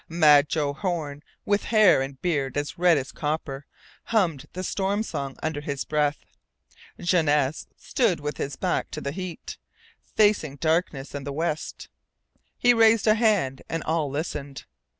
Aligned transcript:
"Mad" 0.09 0.49
Joe 0.49 0.73
Horn, 0.73 1.21
with 1.45 1.65
hair 1.65 2.01
and 2.01 2.19
beard 2.23 2.57
as 2.57 2.75
red 2.75 2.97
as 2.97 3.11
copper, 3.11 3.67
hummed 4.05 4.47
the 4.53 4.63
Storm 4.63 5.03
Song 5.03 5.37
under 5.43 5.61
his 5.61 5.85
breath. 5.85 6.25
Janesse 6.99 7.67
stood 7.77 8.19
with 8.19 8.37
his 8.37 8.55
back 8.55 8.89
to 8.89 9.01
the 9.01 9.11
heat, 9.11 9.59
facing 10.01 10.55
darkness 10.55 11.13
and 11.13 11.23
the 11.27 11.31
west. 11.31 11.87
He 12.57 12.73
raised 12.73 13.05
a 13.05 13.13
hand, 13.13 13.61
and 13.69 13.83
all 13.83 14.09
listened. 14.09 14.65